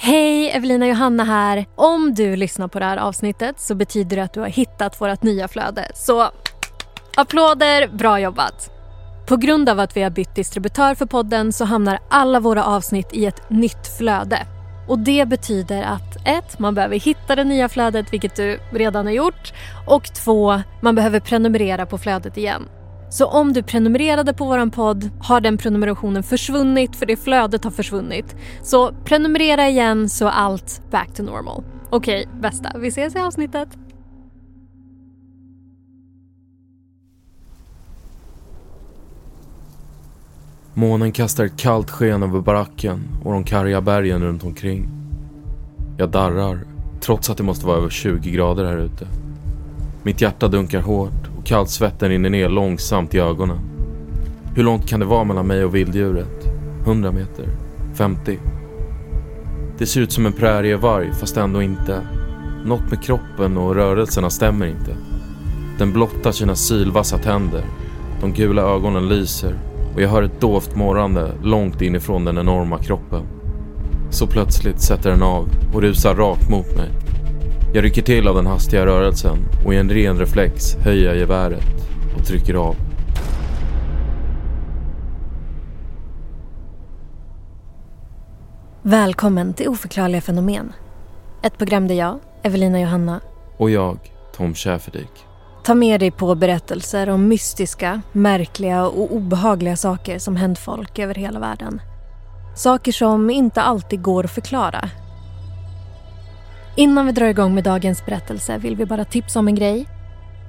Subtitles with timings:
[0.00, 1.66] Hej, Evelina Johanna här.
[1.74, 5.22] Om du lyssnar på det här avsnittet så betyder det att du har hittat vårt
[5.22, 5.90] nya flöde.
[5.94, 6.30] Så
[7.16, 8.70] applåder, bra jobbat!
[9.28, 13.08] På grund av att vi har bytt distributör för podden så hamnar alla våra avsnitt
[13.12, 14.46] i ett nytt flöde.
[14.88, 19.12] Och Det betyder att ett, Man behöver hitta det nya flödet, vilket du redan har
[19.12, 19.52] gjort.
[19.86, 22.62] Och två, Man behöver prenumerera på flödet igen.
[23.10, 27.70] Så om du prenumererade på vår podd har den prenumerationen försvunnit för det flödet har
[27.70, 28.36] försvunnit.
[28.62, 31.64] Så prenumerera igen så är allt back to normal.
[31.90, 32.78] Okej, bästa.
[32.78, 33.68] Vi ses i avsnittet.
[40.74, 44.88] Månen kastar ett kallt sken över baracken och de karga bergen runt omkring.
[45.96, 46.58] Jag darrar,
[47.00, 49.06] trots att det måste vara över 20 grader här ute.
[50.02, 53.58] Mitt hjärta dunkar hårt Kallt kallsvetten rinner ner långsamt i ögonen.
[54.54, 56.46] Hur långt kan det vara mellan mig och vilddjuret?
[56.84, 57.48] 100 meter?
[57.94, 58.38] 50?
[59.78, 62.00] Det ser ut som en prärievarg, fast ändå inte.
[62.64, 64.96] Något med kroppen och rörelserna stämmer inte.
[65.78, 67.64] Den blottar sina sylvassa tänder.
[68.20, 69.58] De gula ögonen lyser
[69.94, 73.22] och jag hör ett dovt morrande långt inifrån den enorma kroppen.
[74.10, 77.07] Så plötsligt sätter den av och rusar rakt mot mig.
[77.72, 81.64] Jag rycker till av den hastiga rörelsen och i en ren reflex höjer jag geväret
[82.18, 82.76] och trycker av.
[88.82, 90.72] Välkommen till Oförklarliga fenomen.
[91.42, 93.20] Ett program där jag, Evelina Johanna,
[93.58, 93.98] Och jag,
[94.36, 95.10] Tom Schäferdik.
[95.64, 101.14] tar med dig på berättelser om mystiska, märkliga och obehagliga saker som hänt folk över
[101.14, 101.80] hela världen.
[102.56, 104.90] Saker som inte alltid går att förklara.
[106.78, 109.86] Innan vi drar igång med dagens berättelse vill vi bara tipsa om en grej.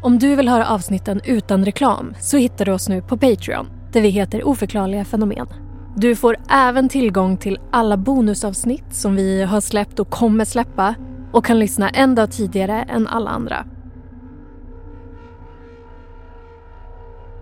[0.02, 4.02] Om du vill höra avsnitten utan reklam så hittar du oss nu på Patreon där
[4.02, 5.48] vi heter Oförklarliga fenomen.
[5.96, 10.96] Du får även tillgång till alla bonusavsnitt som vi har släppt och kommer släppa
[11.32, 13.66] och kan lyssna en dag tidigare än alla andra.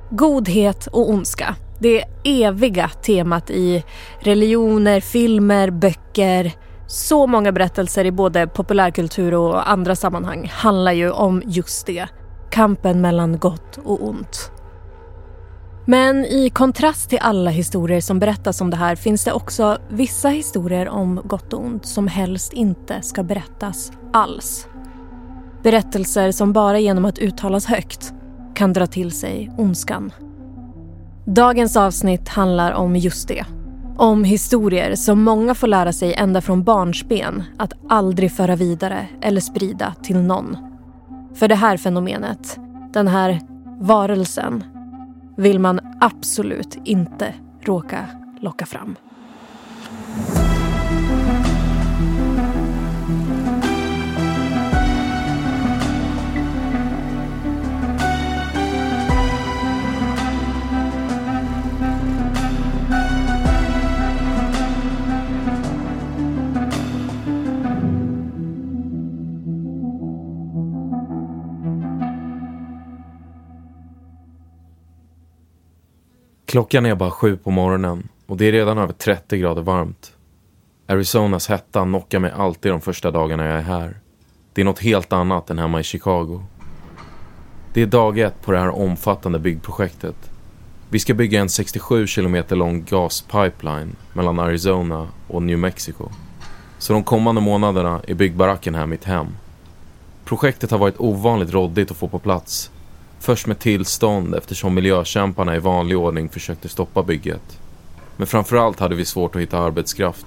[0.10, 1.56] Godhet och ondska.
[1.80, 3.84] Det eviga temat i
[4.20, 6.67] religioner, filmer, böcker.
[6.88, 12.08] Så många berättelser i både populärkultur och andra sammanhang handlar ju om just det.
[12.52, 14.52] Kampen mellan gott och ont.
[15.86, 20.30] Men i kontrast till alla historier som berättas om det här finns det också vissa
[20.30, 24.68] historier om gott och ont som helst inte ska berättas alls.
[25.64, 28.14] Berättelser som bara genom att uttalas högt
[28.56, 30.12] kan dra till sig ondskan.
[31.26, 33.46] Dagens avsnitt handlar om just det.
[34.00, 39.42] Om historier som många får lära sig ända från barnsben att aldrig föra vidare eller
[39.42, 40.58] sprida till någon.
[41.36, 42.60] För det här fenomenet,
[42.94, 43.42] den här
[43.80, 44.64] varelsen,
[45.38, 48.06] vill man absolut inte råka
[48.42, 48.96] locka fram.
[76.48, 80.14] Klockan är bara sju på morgonen och det är redan över 30 grader varmt.
[80.88, 83.98] Arizonas hetta knockar mig alltid de första dagarna jag är här.
[84.54, 86.44] Det är något helt annat än hemma i Chicago.
[87.74, 90.32] Det är dag ett på det här omfattande byggprojektet.
[90.90, 96.10] Vi ska bygga en 67 kilometer lång gaspipeline mellan Arizona och New Mexico.
[96.78, 99.28] Så de kommande månaderna är byggbaracken här mitt hem.
[100.26, 102.72] Projektet har varit ovanligt råddigt att få på plats.
[103.20, 107.60] Först med tillstånd eftersom miljökämparna i vanlig ordning försökte stoppa bygget.
[108.18, 110.26] Men framförallt hade vi svårt att hitta arbetskraft.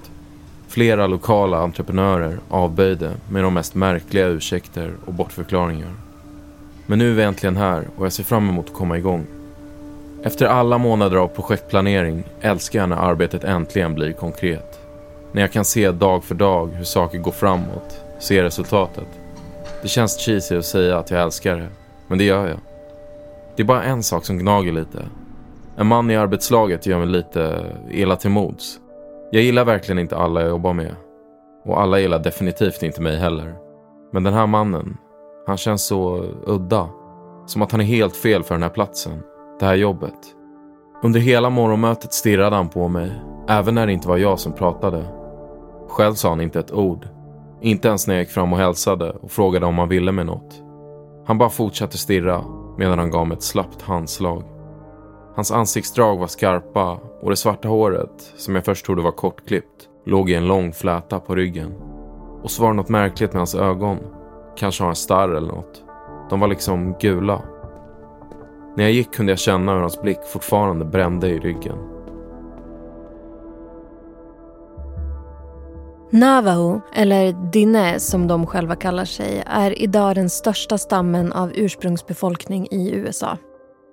[0.67, 5.91] Flera lokala entreprenörer avböjde med de mest märkliga ursäkter och bortförklaringar.
[6.85, 9.25] Men nu är vi äntligen här och jag ser fram emot att komma igång.
[10.23, 14.79] Efter alla månader av projektplanering älskar jag när arbetet äntligen blir konkret.
[15.31, 19.07] När jag kan se dag för dag hur saker går framåt, se resultatet.
[19.81, 21.67] Det känns cheesy att säga att jag älskar det,
[22.07, 22.70] men det gör jag.
[23.55, 25.05] Det är bara en sak som gnager lite.
[25.77, 28.79] En man i arbetslaget gör mig lite illa till mods.
[29.31, 30.95] Jag gillar verkligen inte alla jag jobbar med.
[31.65, 33.55] Och alla gillar definitivt inte mig heller.
[34.13, 34.97] Men den här mannen,
[35.47, 36.89] han känns så udda.
[37.45, 39.23] Som att han är helt fel för den här platsen,
[39.59, 40.35] det här jobbet.
[41.03, 43.11] Under hela morgonmötet stirrade han på mig,
[43.47, 45.05] även när det inte var jag som pratade.
[45.89, 47.07] Själv sa han inte ett ord.
[47.61, 50.61] Inte ens när jag gick fram och hälsade och frågade om han ville med något.
[51.27, 52.43] Han bara fortsatte stirra
[52.77, 54.43] medan han gav mig ett slappt handslag.
[55.35, 60.29] Hans ansiktsdrag var skarpa och det svarta håret, som jag först trodde var kortklippt, låg
[60.29, 61.73] i en lång fläta på ryggen.
[62.43, 63.97] Och så var det något märkligt med hans ögon.
[64.57, 65.83] Kanske har han starr eller något.
[66.29, 67.41] De var liksom gula.
[68.75, 71.90] När jag gick kunde jag känna hur hans blick fortfarande brände i ryggen.
[76.13, 82.67] Navajo, eller Diné som de själva kallar sig, är idag den största stammen av ursprungsbefolkning
[82.71, 83.37] i USA.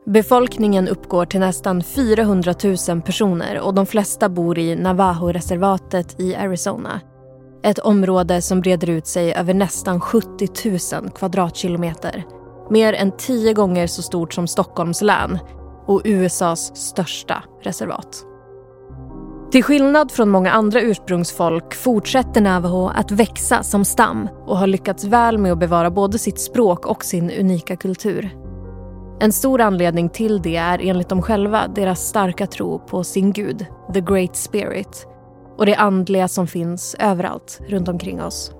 [0.06, 2.54] Befolkningen uppgår till nästan 400
[2.88, 7.00] 000 personer och de flesta bor i Navajo-reservatet i Arizona.
[7.62, 12.24] Ett område som breder ut sig över nästan 70 000 kvadratkilometer.
[12.70, 15.38] Mer än tio gånger så stort som Stockholms län
[15.86, 18.27] och USAs största reservat.
[19.50, 25.04] Till skillnad från många andra ursprungsfolk fortsätter Navajo att växa som stam och har lyckats
[25.04, 28.30] väl med att bevara både sitt språk och sin unika kultur.
[29.20, 33.66] En stor anledning till det är enligt dem själva deras starka tro på sin gud,
[33.94, 35.06] the Great Spirit
[35.56, 38.52] och det andliga som finns överallt runt omkring oss.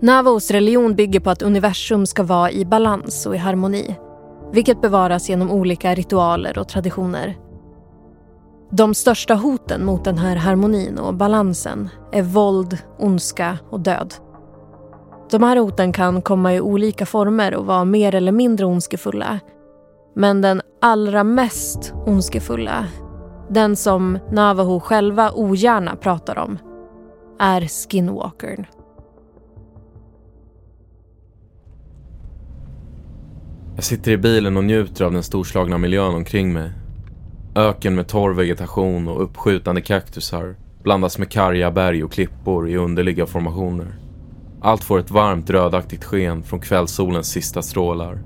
[0.00, 3.96] Navos religion bygger på att universum ska vara i balans och i harmoni
[4.52, 7.47] vilket bevaras genom olika ritualer och traditioner.
[8.70, 14.14] De största hoten mot den här harmonin och balansen är våld, ondska och död.
[15.30, 19.40] De här hoten kan komma i olika former och vara mer eller mindre ondskefulla.
[20.14, 22.86] Men den allra mest ondskefulla,
[23.50, 26.58] den som Navajo själva ogärna pratar om,
[27.38, 28.66] är skinwalkern.
[33.74, 36.72] Jag sitter i bilen och njuter av den storslagna miljön omkring mig.
[37.54, 43.26] Öken med torr vegetation och uppskjutande kaktusar blandas med karga berg och klippor i underliga
[43.26, 43.98] formationer.
[44.60, 48.18] Allt får ett varmt rödaktigt sken från kvällssolens sista strålar.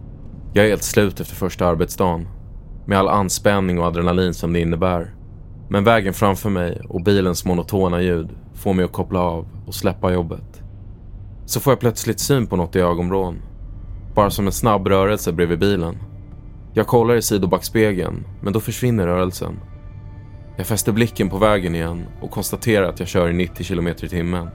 [0.52, 2.28] Jag är helt slut efter första arbetsdagen.
[2.86, 5.14] Med all anspänning och adrenalin som det innebär.
[5.68, 10.12] Men vägen framför mig och bilens monotona ljud får mig att koppla av och släppa
[10.12, 10.62] jobbet.
[11.46, 13.42] Så får jag plötsligt syn på något i ögonvrån.
[14.14, 15.96] Bara som en snabb rörelse bredvid bilen.
[16.74, 19.60] Jag kollar i sidobackspegeln, men då försvinner rörelsen.
[20.56, 23.94] Jag fäster blicken på vägen igen och konstaterar att jag kör i 90 km i
[23.94, 24.48] timmen.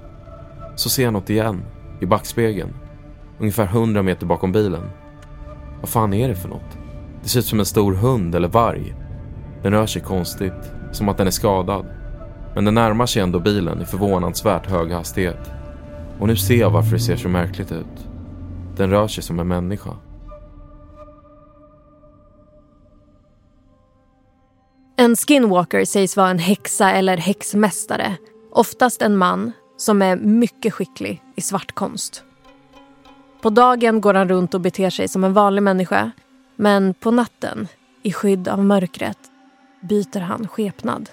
[0.75, 1.63] Så ser jag något igen,
[2.01, 2.73] i backspegeln.
[3.39, 4.83] Ungefär 100 meter bakom bilen.
[5.79, 6.77] Vad fan är det för något?
[7.23, 8.95] Det ser ut som en stor hund eller varg.
[9.63, 11.85] Den rör sig konstigt, som att den är skadad.
[12.55, 15.51] Men den närmar sig ändå bilen i förvånansvärt hög hastighet.
[16.19, 18.07] Och nu ser jag varför det ser så märkligt ut.
[18.75, 19.91] Den rör sig som en människa.
[25.07, 28.17] En skinwalker sägs vara en häxa eller häxmästare.
[28.51, 32.23] Oftast en man som är mycket skicklig i svartkonst.
[33.41, 36.11] På dagen går han runt och beter sig som en vanlig människa.
[36.55, 37.67] Men på natten,
[38.03, 39.17] i skydd av mörkret,
[39.81, 41.09] byter han skepnad.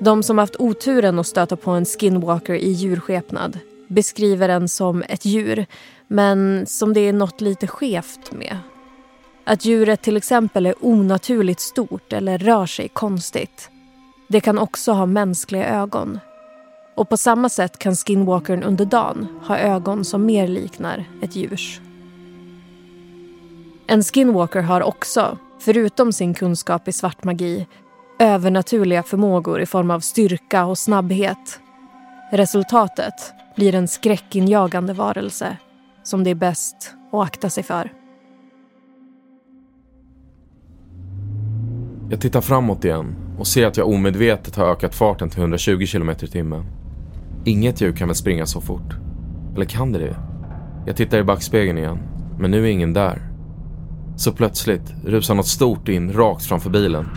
[0.00, 5.24] De som haft oturen att stöta på en skinwalker i djurskepnad beskriver den som ett
[5.24, 5.66] djur
[6.06, 8.58] men som det är något lite skevt med.
[9.48, 13.70] Att djuret till exempel är onaturligt stort eller rör sig konstigt.
[14.28, 16.18] Det kan också ha mänskliga ögon.
[16.94, 21.80] Och på samma sätt kan skinwalkern under dagen ha ögon som mer liknar ett djurs.
[23.86, 27.66] En skinwalker har också, förutom sin kunskap i svart magi,
[28.18, 31.60] övernaturliga förmågor i form av styrka och snabbhet.
[32.32, 35.56] Resultatet blir en skräckinjagande varelse
[36.02, 38.05] som det är bäst att akta sig för.
[42.10, 46.10] Jag tittar framåt igen och ser att jag omedvetet har ökat farten till 120 km
[46.10, 46.64] i timmen.
[47.44, 48.94] Inget djur kan väl springa så fort?
[49.54, 50.16] Eller kan det det?
[50.86, 51.98] Jag tittar i backspegeln igen,
[52.38, 53.22] men nu är ingen där.
[54.16, 57.08] Så plötsligt rusar något stort in rakt framför bilen.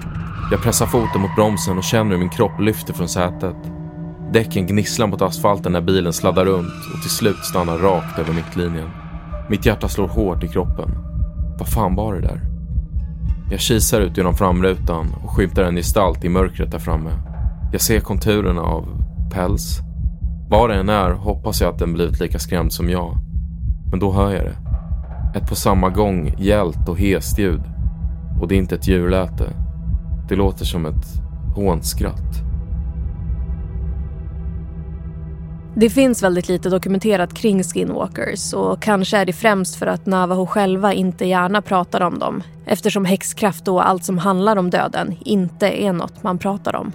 [0.52, 3.56] Jag pressar foten mot bromsen och känner hur min kropp lyfter från sätet.
[4.34, 8.90] Däcken gnisslar mot asfalten när bilen sladdar runt och till slut stannar rakt över mittlinjen.
[9.50, 10.90] Mitt hjärta slår hårt i kroppen.
[11.60, 12.49] Vad fan var det där?
[13.52, 17.10] Jag kisar ut genom framrutan och skymtar en gestalt i mörkret där framme.
[17.72, 18.86] Jag ser konturerna av
[19.34, 19.80] päls.
[20.50, 23.16] Var den än är hoppas jag att den blivit lika skrämd som jag.
[23.92, 24.58] Men då hör jag det.
[25.40, 27.62] Ett på samma gång gällt och hest ljud.
[28.42, 29.54] Och det är inte ett djurläte.
[30.30, 31.22] Det låter som ett
[31.56, 32.49] hånskratt.
[35.80, 40.46] Det finns väldigt lite dokumenterat kring skinwalkers och kanske är det främst för att Navajo
[40.46, 45.84] själva inte gärna pratar om dem eftersom häxkraft och allt som handlar om döden inte
[45.84, 46.92] är något man pratar om.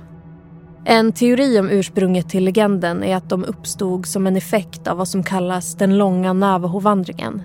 [0.84, 5.08] En teori om ursprunget till legenden är att de uppstod som en effekt av vad
[5.08, 7.42] som kallas den långa Navajo-vandringen.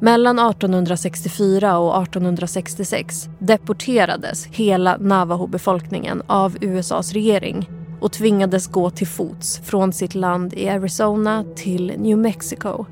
[0.00, 9.60] Mellan 1864 och 1866 deporterades hela Navajo-befolkningen av USAs regering och tvingades gå till fots
[9.64, 12.86] från sitt land i Arizona till New Mexico.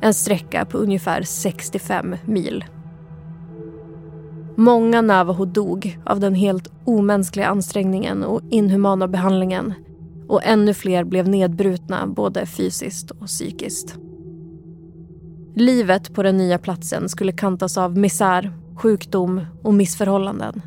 [0.00, 2.64] En sträcka på ungefär 65 mil.
[4.56, 9.74] Många Navajo dog av den helt omänskliga ansträngningen och inhumana behandlingen.
[10.28, 13.98] Och ännu fler blev nedbrutna både fysiskt och psykiskt.
[15.54, 20.62] Livet på den nya platsen skulle kantas av misär, sjukdom och missförhållanden.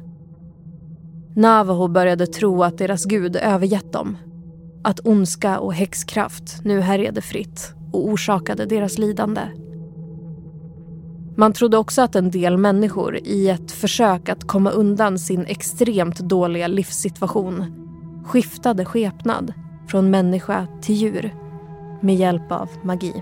[1.37, 4.17] Navajo började tro att deras gud övergett dem.
[4.83, 9.41] Att ondska och häxkraft nu härjade fritt och orsakade deras lidande.
[11.35, 16.19] Man trodde också att en del människor i ett försök att komma undan sin extremt
[16.19, 17.65] dåliga livssituation
[18.25, 19.53] skiftade skepnad
[19.87, 21.35] från människa till djur
[22.01, 23.13] med hjälp av magi.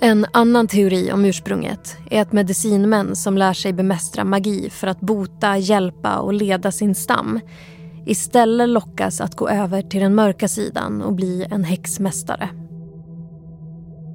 [0.00, 5.00] En annan teori om ursprunget är att medicinmän som lär sig bemästra magi för att
[5.00, 7.40] bota, hjälpa och leda sin stam
[8.08, 12.48] istället lockas att gå över till den mörka sidan och bli en häxmästare.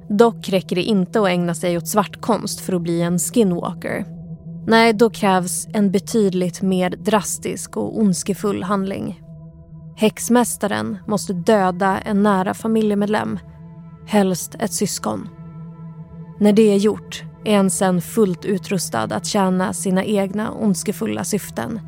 [0.08, 4.04] Dock räcker det inte att ägna sig åt svartkonst för att bli en skinwalker.
[4.66, 9.20] Nej, då krävs en betydligt mer drastisk och ondskefull handling.
[9.96, 13.38] Häxmästaren måste döda en nära familjemedlem,
[14.06, 15.28] helst ett syskon.
[16.38, 21.80] När det är gjort är en sen fullt utrustad att tjäna sina egna ondskefulla syften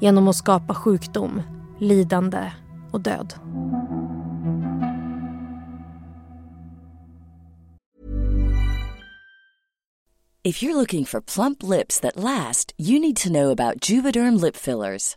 [0.00, 1.42] genom att skapa sjukdom,
[1.80, 2.52] lidande
[2.92, 3.34] och död.
[10.44, 14.56] If you're looking for plump lips that last, you need to know about Juvederm lip
[14.56, 15.16] fillers.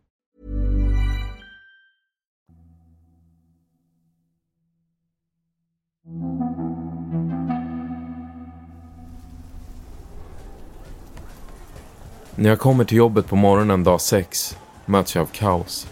[12.35, 15.87] När jag kommer till jobbet på morgonen dag sex möts jag av kaos.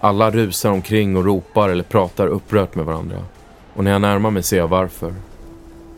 [0.00, 3.24] Alla rusar omkring och ropar eller pratar upprört med varandra.
[3.74, 5.14] Och när jag närmar mig ser jag varför.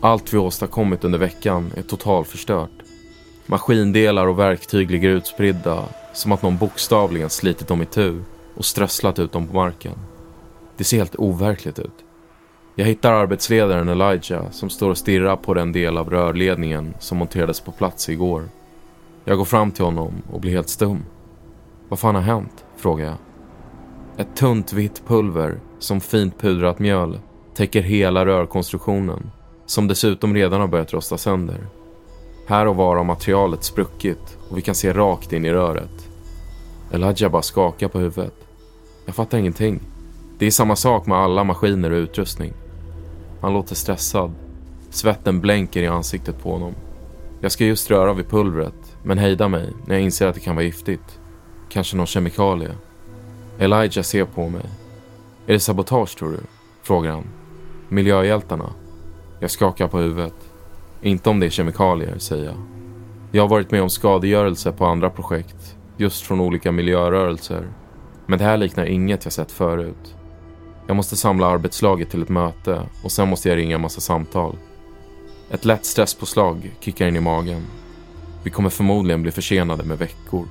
[0.01, 2.71] Allt vi åstadkommit under veckan är totalförstört.
[3.45, 5.83] Maskindelar och verktyg ligger utspridda
[6.13, 8.23] som att någon bokstavligen slitit dem i tur
[8.55, 9.93] och strösslat ut dem på marken.
[10.77, 12.06] Det ser helt overkligt ut.
[12.79, 17.59] Jag hittar arbetsledaren Elijah som står och stirrar på den del av rörledningen som monterades
[17.59, 18.49] på plats igår.
[19.25, 21.03] Jag går fram till honom och blir helt stum.
[21.89, 22.65] Vad fan har hänt?
[22.75, 23.15] frågar jag.
[24.17, 27.19] Ett tunt vitt pulver, som fint pudrat mjöl,
[27.55, 29.31] täcker hela rörkonstruktionen,
[29.65, 31.67] som dessutom redan har börjat rosta sönder.
[32.47, 36.09] Här och var har materialet spruckit och vi kan se rakt in i röret.
[36.91, 38.35] Elijah bara skakar på huvudet.
[39.05, 39.79] Jag fattar ingenting.
[40.37, 42.53] Det är samma sak med alla maskiner och utrustning.
[43.41, 44.31] Han låter stressad.
[44.89, 46.73] Svetten blänker i ansiktet på honom.
[47.41, 50.55] Jag ska just röra vid pulvret, men hejdar mig när jag inser att det kan
[50.55, 51.19] vara giftigt.
[51.69, 52.71] Kanske någon kemikalie.
[53.59, 54.65] Elijah ser på mig.
[55.47, 56.39] Är det sabotage tror du?
[56.81, 57.23] Frågar han.
[57.89, 58.73] Miljöhjältarna?
[59.39, 60.35] Jag skakar på huvudet.
[61.01, 62.55] Inte om det är kemikalier, säger jag.
[63.31, 67.67] Jag har varit med om skadegörelse på andra projekt, just från olika miljörörelser.
[68.25, 70.15] Men det här liknar inget jag sett förut.
[70.87, 74.55] Jag måste samla arbetslaget till ett möte och sen måste jag ringa en massa samtal.
[75.51, 77.65] Ett lätt stresspåslag kickar in i magen.
[78.43, 80.47] Vi kommer förmodligen bli försenade med veckor.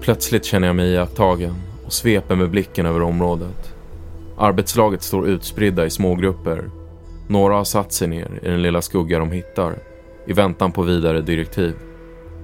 [0.00, 1.54] Plötsligt känner jag mig iakttagen
[1.86, 3.74] och sveper med blicken över området.
[4.38, 6.70] Arbetslaget står utspridda i smågrupper.
[7.28, 9.78] Några har satt sig ner i den lilla skugga de hittar
[10.26, 11.74] i väntan på vidare direktiv.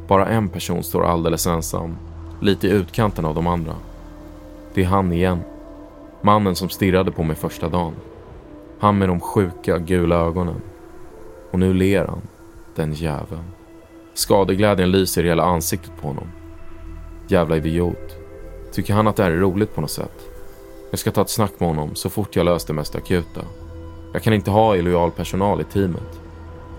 [0.09, 1.97] Bara en person står alldeles ensam,
[2.41, 3.75] lite i utkanten av de andra.
[4.75, 5.41] Det är han igen.
[6.25, 7.95] Mannen som stirrade på mig första dagen.
[8.79, 10.61] Han med de sjuka gula ögonen.
[11.51, 12.23] Och nu ler han,
[12.75, 13.45] den jäveln.
[14.15, 16.29] Skadeglädjen lyser i hela ansiktet på honom.
[17.29, 18.17] Jävla idiot.
[18.73, 20.31] Tycker han att det här är roligt på något sätt?
[20.91, 23.41] Jag ska ta ett snack med honom så fort jag löst det mest akuta.
[24.13, 26.21] Jag kan inte ha illojal personal i teamet.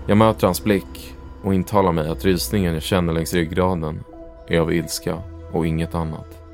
[0.06, 4.04] Jag möter hans blick och intalar mig att rysningen jag känner längs ryggraden
[4.48, 6.45] är av ilska och inget annat.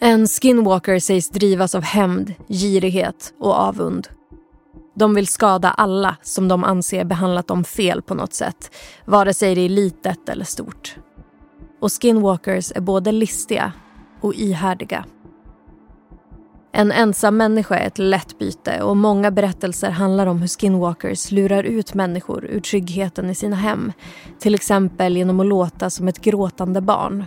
[0.00, 4.08] En skinwalker sägs drivas av hämnd, girighet och avund.
[4.94, 9.54] De vill skada alla som de anser behandlat dem fel på något sätt, vare sig
[9.54, 10.96] det är litet eller stort.
[11.80, 13.72] Och skinwalkers är både listiga
[14.20, 15.04] och ihärdiga.
[16.72, 21.62] En ensam människa är ett lätt byte och många berättelser handlar om hur skinwalkers lurar
[21.62, 23.92] ut människor ur tryggheten i sina hem.
[24.38, 27.24] Till exempel genom att låta som ett gråtande barn.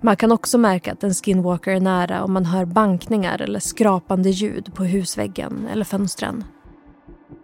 [0.00, 4.30] Man kan också märka att en skinwalker är nära om man hör bankningar eller skrapande
[4.30, 6.44] ljud på husväggen eller fönstren.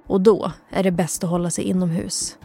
[0.06, 2.38] Och då är det bäst att hålla sig inomhus.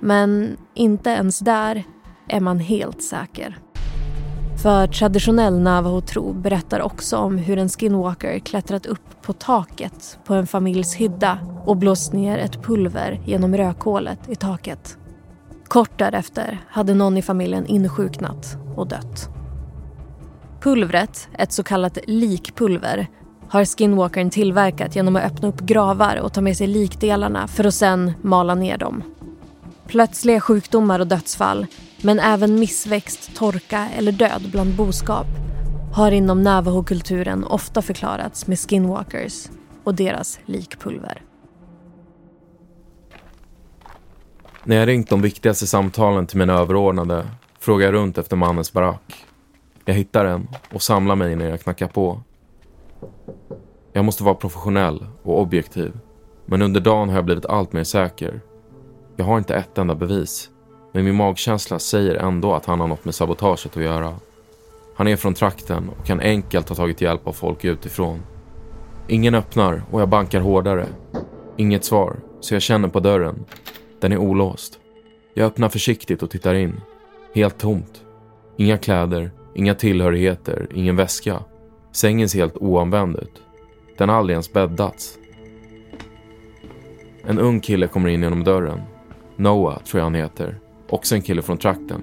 [0.00, 1.84] Men inte ens där
[2.28, 3.58] är man helt säker.
[4.62, 10.46] För traditionell navajo-tro berättar också om hur en skinwalker klättrat upp på taket på en
[10.46, 14.98] familjs hydda och blåst ner ett pulver genom rökhålet i taket.
[15.68, 19.28] Kort därefter hade någon i familjen insjuknat och dött.
[20.60, 23.06] Pulvret, ett så kallat likpulver,
[23.48, 27.74] har skinwalkern tillverkat genom att öppna upp gravar och ta med sig likdelarna för att
[27.74, 29.02] sen mala ner dem.
[29.86, 31.66] Plötsliga sjukdomar och dödsfall,
[32.02, 35.26] men även missväxt, torka eller död bland boskap
[35.92, 39.48] har inom navaho-kulturen ofta förklarats med skinwalkers
[39.84, 41.22] och deras likpulver.
[44.64, 47.26] När jag ringt de viktigaste samtalen till mina överordnade
[47.66, 49.26] frågar jag runt efter mannens barack.
[49.84, 52.20] Jag hittar en och samlar mig när jag knackar på.
[53.92, 55.98] Jag måste vara professionell och objektiv.
[56.44, 58.40] Men under dagen har jag blivit allt mer säker.
[59.16, 60.50] Jag har inte ett enda bevis.
[60.92, 64.14] Men min magkänsla säger ändå att han har något med sabotaget att göra.
[64.96, 68.22] Han är från trakten och kan enkelt ha tagit hjälp av folk utifrån.
[69.06, 70.86] Ingen öppnar och jag bankar hårdare.
[71.56, 73.44] Inget svar, så jag känner på dörren.
[74.00, 74.78] Den är olåst.
[75.34, 76.80] Jag öppnar försiktigt och tittar in.
[77.36, 78.04] Helt tomt.
[78.56, 81.42] Inga kläder, inga tillhörigheter, ingen väska.
[81.92, 83.42] Sängen ser helt oanvänd ut.
[83.98, 85.18] Den har aldrig ens bäddats.
[87.24, 88.80] En ung kille kommer in genom dörren.
[89.36, 90.58] Noah tror jag han heter.
[90.88, 92.00] Också en kille från trakten.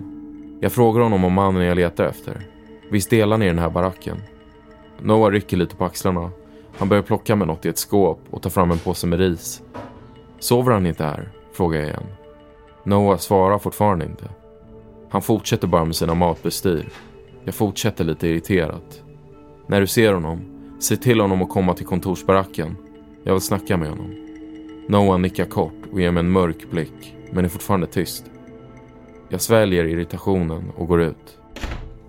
[0.62, 2.42] Jag frågar honom om mannen jag letar efter.
[2.92, 4.18] Visst delar ni den här baracken?
[5.02, 6.32] Noah rycker lite på axlarna.
[6.78, 9.64] Han börjar plocka med något i ett skåp och tar fram en påse med ris.
[10.40, 11.30] Sover han inte här?
[11.54, 12.08] Frågar jag igen.
[12.84, 14.30] Noah svarar fortfarande inte.
[15.14, 16.90] Han fortsätter bara med sina matbestyr.
[17.44, 19.04] Jag fortsätter lite irriterat.
[19.68, 20.40] När du ser honom,
[20.80, 22.78] se till honom att komma till kontorsbaracken.
[23.24, 24.16] Jag vill snacka med honom.
[24.88, 28.26] Noah nickar kort och ger mig en mörk blick, men är fortfarande tyst.
[29.30, 31.40] Jag sväljer irritationen och går ut.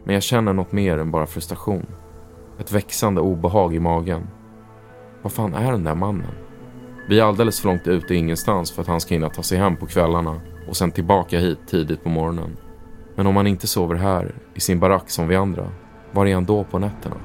[0.05, 1.87] Men jag känner något mer än bara frustration.
[2.61, 4.27] Ett växande obehag i magen.
[5.23, 6.35] Vad fan är den där mannen?
[7.09, 9.77] Vi är alldeles för långt ute ingenstans för att han ska hinna ta sig hem
[9.77, 12.57] på kvällarna och sen tillbaka hit tidigt på morgonen.
[13.15, 15.69] Men om han inte sover här, i sin barack som vi andra,
[16.13, 17.17] var är han då på nätterna?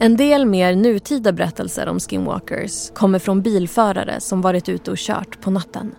[0.00, 5.40] En del mer nutida berättelser om skinwalkers kommer från bilförare som varit ute och kört
[5.40, 5.94] på natten.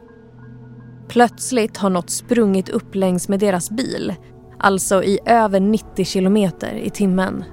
[1.07, 4.15] Plötsligt har något sprungit upp längs med deras bil,
[4.59, 7.43] alltså i över 90 kilometer i timmen.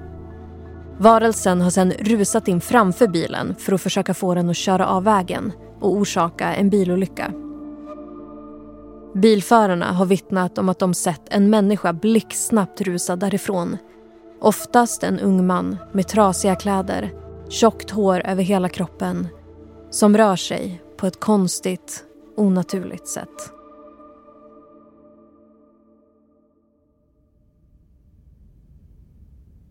[0.99, 5.05] Varelsen har sedan rusat in framför bilen för att försöka få den att köra av
[5.05, 7.33] vägen och orsaka en bilolycka.
[9.17, 13.77] Bilförarna har vittnat om att de sett en människa blixtsnabbt rusa därifrån.
[14.41, 17.13] Oftast en ung man med trasiga kläder,
[17.49, 19.29] tjockt hår över hela kroppen
[19.91, 22.05] som rör sig på ett konstigt,
[22.37, 23.53] onaturligt sätt.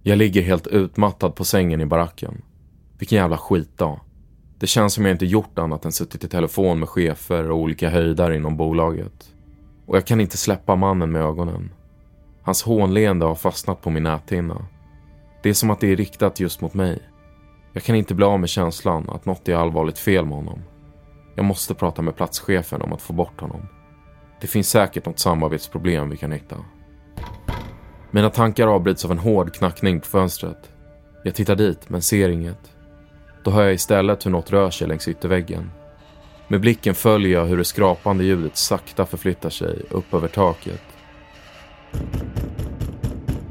[0.03, 2.41] Jag ligger helt utmattad på sängen i baracken.
[2.97, 3.99] Vilken jävla skitdag.
[4.59, 7.89] Det känns som jag inte gjort annat än suttit i telefon med chefer och olika
[7.89, 9.31] höjdare inom bolaget.
[9.85, 11.73] Och jag kan inte släppa mannen med ögonen.
[12.41, 14.65] Hans hånleende har fastnat på min näthinna.
[15.43, 16.99] Det är som att det är riktat just mot mig.
[17.73, 20.63] Jag kan inte bli av med känslan att något är allvarligt fel med honom.
[21.35, 23.67] Jag måste prata med platschefen om att få bort honom.
[24.41, 26.55] Det finns säkert något samarbetsproblem vi kan hitta.
[28.11, 30.71] Mina tankar avbryts av en hård knackning på fönstret.
[31.23, 32.71] Jag tittar dit, men ser inget.
[33.43, 35.71] Då hör jag istället hur något rör sig längs ytterväggen.
[36.47, 40.81] Med blicken följer jag hur det skrapande ljudet sakta förflyttar sig upp över taket.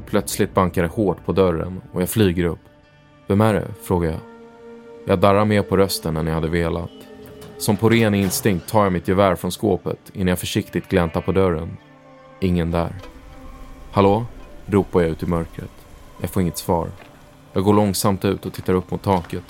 [0.05, 2.59] Plötsligt bankar det hårt på dörren och jag flyger upp.
[3.27, 3.67] Vem är det?
[3.83, 4.19] frågar jag.
[5.07, 6.91] Jag darrar mer på rösten än jag hade velat.
[7.57, 11.31] Som på ren instinkt tar jag mitt gevär från skåpet innan jag försiktigt gläntar på
[11.31, 11.77] dörren.
[12.39, 12.95] Ingen där.
[13.91, 14.25] Hallå?
[14.65, 15.71] ropar jag ut i mörkret.
[16.21, 16.89] Jag får inget svar.
[17.53, 19.43] Jag går långsamt ut och tittar upp mot taket.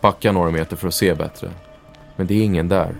[0.00, 1.50] Backar några meter för att se bättre.
[2.18, 2.94] Men det är ingen där.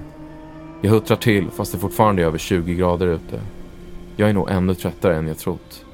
[0.80, 3.40] Jag huttrar till fast det fortfarande är över 20 grader ute.
[4.16, 5.84] Jag är nog ännu tröttare än jag trott.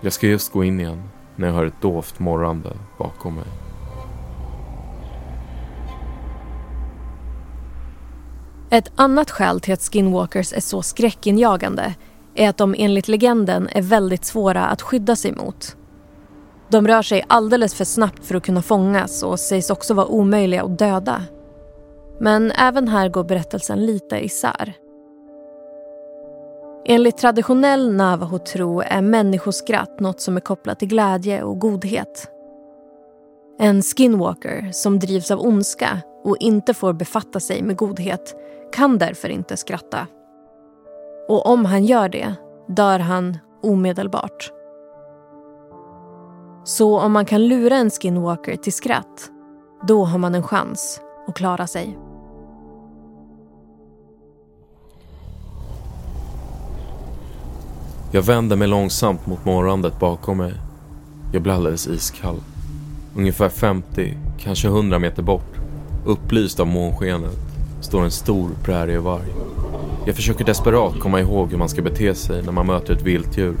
[0.00, 1.02] Jag ska just gå in igen
[1.36, 3.44] när jag hör ett dovt morrande bakom mig.
[8.70, 11.94] Ett annat skäl till att skinwalkers är så skräckinjagande
[12.34, 15.76] är att de enligt legenden är väldigt svåra att skydda sig mot.
[16.68, 20.62] De rör sig alldeles för snabbt för att kunna fångas och sägs också vara omöjliga
[20.62, 21.22] att döda.
[22.20, 24.74] Men även här går berättelsen lite isär.
[26.84, 32.30] Enligt traditionell navajo-tro är människoskratt något som är kopplat till glädje och godhet.
[33.58, 38.36] En skinwalker som drivs av ondska och inte får befatta sig med godhet
[38.72, 40.06] kan därför inte skratta.
[41.28, 42.34] Och om han gör det
[42.68, 44.52] dör han omedelbart.
[46.64, 49.30] Så om man kan lura en skinwalker till skratt,
[49.88, 51.98] då har man en chans att klara sig.
[58.12, 60.54] Jag vänder mig långsamt mot morrandet bakom mig.
[61.32, 62.36] Jag blir alldeles iskall.
[63.16, 65.56] Ungefär 50, kanske 100 meter bort,
[66.06, 67.36] upplyst av månskenet,
[67.80, 69.24] står en stor prärievarg.
[70.06, 73.54] Jag försöker desperat komma ihåg hur man ska bete sig när man möter ett viltdjur.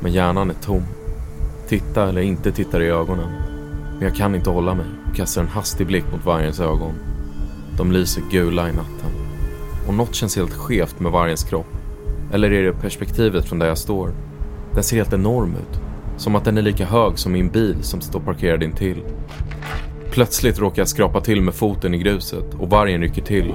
[0.00, 0.82] Men hjärnan är tom.
[1.68, 3.30] Titta eller inte titta i ögonen.
[3.98, 6.92] Men jag kan inte hålla mig och kastar en hastig blick mot vargens ögon.
[7.76, 9.10] De lyser gula i natten.
[9.88, 11.79] Och något känns helt skevt med vargens kropp.
[12.32, 14.12] Eller är det perspektivet från där jag står?
[14.74, 15.80] Den ser helt enorm ut.
[16.16, 19.02] Som att den är lika hög som min bil som står parkerad intill.
[20.10, 23.54] Plötsligt råkar jag skrapa till med foten i gruset och vargen rycker till.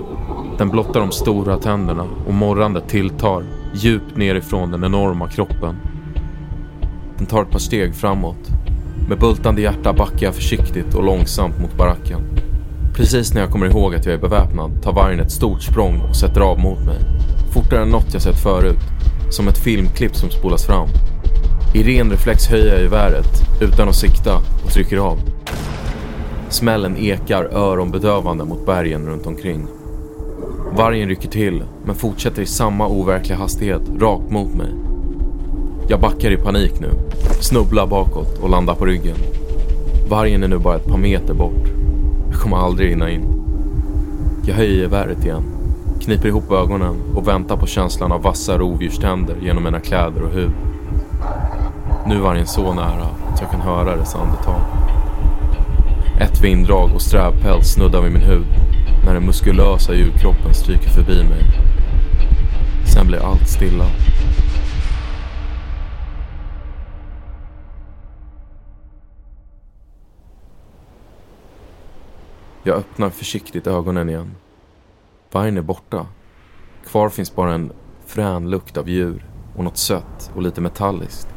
[0.57, 5.75] Den blottar de stora tänderna och morrandet tilltar djupt nerifrån den enorma kroppen.
[7.17, 8.49] Den tar ett par steg framåt.
[9.09, 12.21] Med bultande hjärta backar jag försiktigt och långsamt mot baracken.
[12.95, 16.15] Precis när jag kommer ihåg att jag är beväpnad tar vargen ett stort språng och
[16.15, 16.99] sätter av mot mig.
[17.55, 18.79] Fortare än något jag sett förut.
[19.29, 20.87] Som ett filmklipp som spolas fram.
[21.73, 25.19] I ren reflex höjer jag geväret utan att sikta och trycker av.
[26.49, 29.67] Smällen ekar öronbedövande mot bergen runt omkring.
[30.77, 34.71] Vargen rycker till men fortsätter i samma overkliga hastighet rakt mot mig.
[35.87, 36.89] Jag backar i panik nu,
[37.41, 39.17] snubblar bakåt och landar på ryggen.
[40.09, 41.67] Vargen är nu bara ett par meter bort.
[42.31, 43.25] Jag kommer aldrig hinna in.
[44.45, 45.43] Jag höjer geväret igen,
[46.05, 50.51] kniper ihop ögonen och väntar på känslan av vassa rovdjurständer genom mina kläder och hud.
[52.07, 54.61] Nu är vargen så nära att jag kan höra dess andetag.
[56.19, 58.45] Ett vinddrag och strävpäls snuddar vid min hud
[59.05, 61.43] när den muskulösa djurkroppen stryker förbi mig.
[62.93, 63.85] Sen blir allt stilla.
[72.63, 74.35] Jag öppnar försiktigt ögonen igen.
[75.35, 76.07] Vargen är borta.
[76.87, 77.71] Kvar finns bara en
[78.05, 81.27] frän lukt av djur och något sött och lite metalliskt.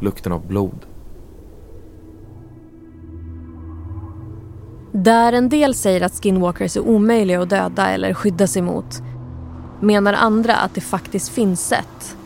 [0.00, 0.86] Lukten av blod.
[4.92, 9.02] Där en del säger att skinwalkers är omöjliga att döda eller skydda sig mot
[9.80, 12.16] menar andra att det faktiskt finns sätt.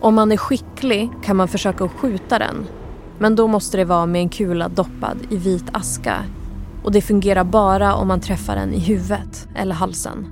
[0.00, 2.66] Om man är skicklig kan man försöka att skjuta den
[3.18, 6.24] men då måste det vara med en kula doppad i vit aska
[6.84, 10.26] och det fungerar bara om man träffar den i huvudet eller halsen.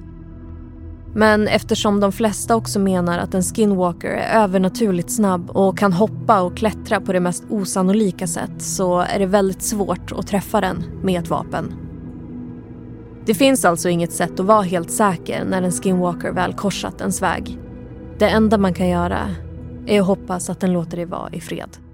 [1.15, 6.41] Men eftersom de flesta också menar att en skinwalker är övernaturligt snabb och kan hoppa
[6.43, 10.85] och klättra på det mest osannolika sätt så är det väldigt svårt att träffa den
[11.03, 11.75] med ett vapen.
[13.27, 17.23] Det finns alltså inget sätt att vara helt säker när en skinwalker väl korsat ens
[17.23, 17.59] väg.
[18.19, 19.19] Det enda man kan göra
[19.87, 21.88] är att hoppas att den låter dig vara i fred.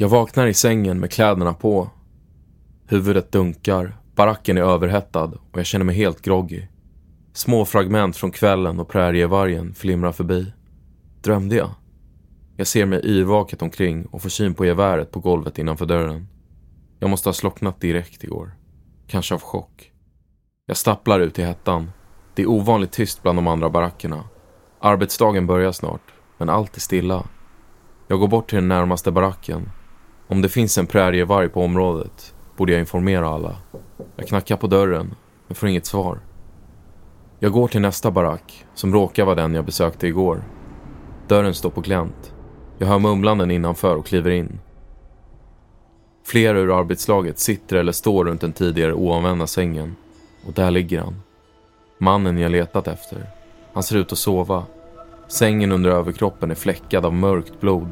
[0.00, 1.90] Jag vaknar i sängen med kläderna på.
[2.86, 6.62] Huvudet dunkar, baracken är överhettad och jag känner mig helt groggy.
[7.32, 10.52] Små fragment från kvällen och prärievargen flimrar förbi.
[11.22, 11.70] Drömde jag?
[12.56, 16.28] Jag ser mig yrvaket omkring och får syn på geväret på golvet innanför dörren.
[16.98, 18.54] Jag måste ha slocknat direkt igår.
[19.06, 19.92] Kanske av chock.
[20.66, 21.90] Jag stapplar ut i hettan.
[22.34, 24.24] Det är ovanligt tyst bland de andra barackerna.
[24.78, 27.26] Arbetsdagen börjar snart, men allt är stilla.
[28.08, 29.70] Jag går bort till den närmaste baracken
[30.30, 33.56] om det finns en prärievarg på området borde jag informera alla.
[34.16, 35.14] Jag knackar på dörren,
[35.46, 36.18] men får inget svar.
[37.38, 40.44] Jag går till nästa barack, som råkar vara den jag besökte igår.
[41.28, 42.34] Dörren står på glänt.
[42.78, 44.58] Jag hör mumlanden innanför och kliver in.
[46.26, 49.96] Flera ur arbetslaget sitter eller står runt den tidigare oanvända sängen.
[50.46, 51.22] Och där ligger han.
[51.98, 53.30] Mannen jag letat efter.
[53.72, 54.64] Han ser ut att sova.
[55.28, 57.88] Sängen under överkroppen är fläckad av mörkt blod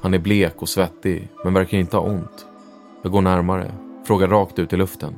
[0.00, 2.46] han är blek och svettig, men verkar inte ha ont.
[3.02, 3.74] Jag går närmare,
[4.06, 5.16] frågar rakt ut i luften.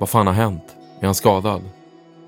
[0.00, 0.76] Vad fan har hänt?
[1.00, 1.62] Är han skadad?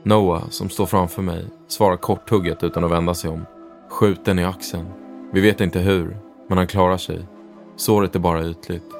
[0.02, 3.46] Noah, som står framför mig, svarar korthugget utan att vända sig om.
[3.90, 4.86] Skjuten i axeln.
[5.32, 6.16] Vi vet inte hur,
[6.48, 7.26] men han klarar sig.
[7.76, 8.94] Såret är bara ytligt.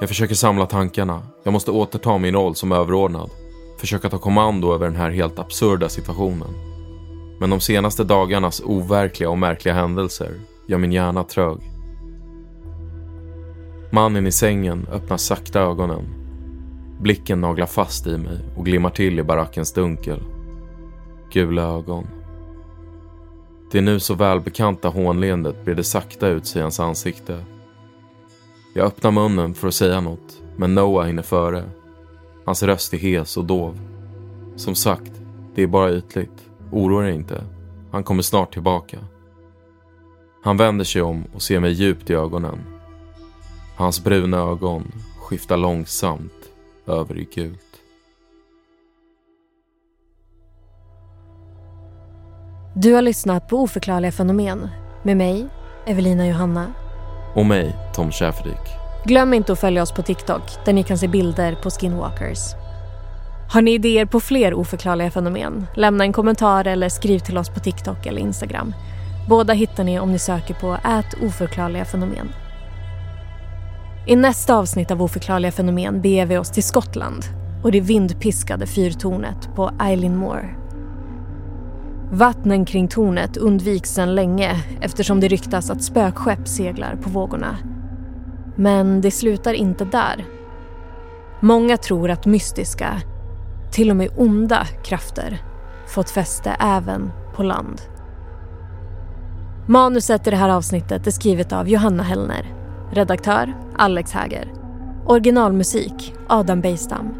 [0.00, 1.22] Jag försöker samla tankarna.
[1.42, 3.30] Jag måste återta min roll som överordnad.
[3.80, 6.50] Försöka ta kommando över den här helt absurda situationen.
[7.40, 11.69] Men de senaste dagarnas overkliga och märkliga händelser gör min hjärna trög.
[13.92, 16.04] Mannen i sängen öppnar sakta ögonen.
[17.00, 20.22] Blicken naglar fast i mig och glimmar till i barackens dunkel.
[21.32, 22.06] Gula ögon.
[23.72, 27.44] Det nu så välbekanta hånleendet breder sakta ut sig i hans ansikte.
[28.74, 31.64] Jag öppnar munnen för att säga något, men Noah hinner före.
[32.44, 33.80] Hans röst är hes och dov.
[34.56, 35.12] Som sagt,
[35.54, 36.48] det är bara ytligt.
[36.72, 37.44] Oroa dig inte.
[37.90, 38.98] Han kommer snart tillbaka.
[40.42, 42.58] Han vänder sig om och ser mig djupt i ögonen
[43.80, 46.32] Hans bruna ögon skiftar långsamt
[46.86, 47.60] över i gult.
[52.74, 54.68] Du har lyssnat på Oförklarliga fenomen
[55.02, 55.48] med mig,
[55.86, 56.72] Evelina Johanna.
[57.34, 58.60] Och mig, Tom Schäferdik.
[59.04, 62.38] Glöm inte att följa oss på TikTok där ni kan se bilder på skinwalkers.
[63.52, 65.66] Har ni idéer på fler oförklarliga fenomen?
[65.74, 68.74] Lämna en kommentar eller skriv till oss på TikTok eller Instagram.
[69.28, 72.28] Båda hittar ni om ni söker på ät oförklarliga fenomen.
[74.06, 77.24] I nästa avsnitt av Oförklarliga fenomen beger vi oss till Skottland
[77.62, 80.58] och det vindpiskade fyrtornet på Eileen Moor.
[82.12, 87.56] Vattnen kring tornet undviks sedan länge eftersom det ryktas att spökskepp seglar på vågorna.
[88.56, 90.24] Men det slutar inte där.
[91.40, 93.02] Många tror att mystiska,
[93.72, 95.42] till och med onda krafter
[95.86, 97.80] fått fäste även på land.
[99.66, 102.59] Manuset i det här avsnittet är skrivet av Johanna Hellner
[102.92, 104.52] Redaktör Alex Häger.
[105.06, 107.14] Originalmusik Adam Bejstam.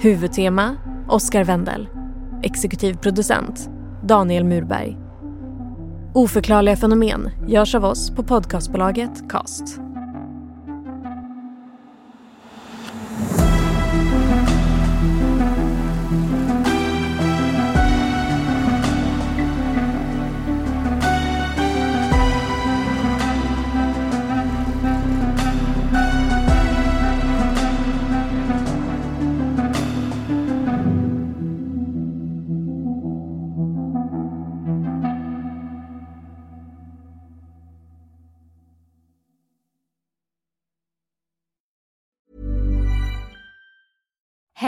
[0.00, 0.76] Huvudtema
[1.08, 1.88] Oskar Wendel.
[2.42, 3.70] Exekutiv producent
[4.02, 4.96] Daniel Murberg.
[6.14, 9.83] Oförklarliga fenomen görs av oss på podcastbolaget Cast.